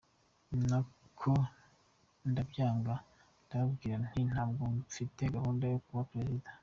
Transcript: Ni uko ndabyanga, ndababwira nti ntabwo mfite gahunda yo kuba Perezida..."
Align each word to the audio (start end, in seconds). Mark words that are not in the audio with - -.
Ni 0.67 0.77
uko 1.07 1.31
ndabyanga, 2.29 2.93
ndababwira 3.45 3.95
nti 4.07 4.19
ntabwo 4.31 4.63
mfite 4.77 5.21
gahunda 5.35 5.65
yo 5.73 5.79
kuba 5.85 6.03
Perezida..." 6.13 6.49